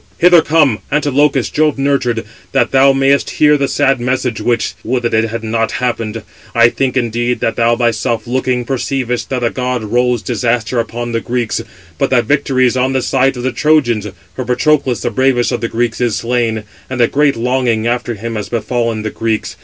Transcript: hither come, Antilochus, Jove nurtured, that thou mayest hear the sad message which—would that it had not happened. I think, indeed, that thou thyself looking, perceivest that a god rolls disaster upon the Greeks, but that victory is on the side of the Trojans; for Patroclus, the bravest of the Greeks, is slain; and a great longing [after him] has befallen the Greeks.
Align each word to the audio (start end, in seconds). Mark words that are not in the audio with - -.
hither 0.17 0.41
come, 0.41 0.79
Antilochus, 0.91 1.51
Jove 1.51 1.77
nurtured, 1.77 2.25
that 2.53 2.71
thou 2.71 2.91
mayest 2.91 3.29
hear 3.29 3.55
the 3.55 3.67
sad 3.67 3.99
message 3.99 4.41
which—would 4.41 5.03
that 5.03 5.13
it 5.13 5.29
had 5.29 5.43
not 5.43 5.73
happened. 5.73 6.23
I 6.55 6.69
think, 6.69 6.97
indeed, 6.97 7.39
that 7.41 7.55
thou 7.55 7.75
thyself 7.75 8.25
looking, 8.25 8.65
perceivest 8.65 9.29
that 9.29 9.43
a 9.43 9.51
god 9.51 9.83
rolls 9.83 10.23
disaster 10.23 10.79
upon 10.79 11.11
the 11.11 11.21
Greeks, 11.21 11.61
but 11.99 12.09
that 12.09 12.25
victory 12.25 12.65
is 12.65 12.75
on 12.75 12.93
the 12.93 13.03
side 13.03 13.37
of 13.37 13.43
the 13.43 13.51
Trojans; 13.51 14.07
for 14.35 14.43
Patroclus, 14.43 15.01
the 15.01 15.11
bravest 15.11 15.51
of 15.51 15.61
the 15.61 15.69
Greeks, 15.69 16.01
is 16.01 16.15
slain; 16.15 16.63
and 16.89 16.99
a 16.99 17.05
great 17.07 17.35
longing 17.35 17.85
[after 17.85 18.15
him] 18.15 18.33
has 18.37 18.49
befallen 18.49 19.03
the 19.03 19.11
Greeks. 19.11 19.55